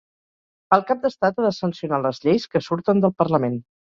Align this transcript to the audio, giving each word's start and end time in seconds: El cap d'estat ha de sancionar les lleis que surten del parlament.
El 0.77 0.83
cap 0.91 1.03
d'estat 1.03 1.41
ha 1.41 1.45
de 1.47 1.51
sancionar 1.57 2.01
les 2.05 2.21
lleis 2.25 2.49
que 2.55 2.65
surten 2.69 3.05
del 3.07 3.17
parlament. 3.23 3.63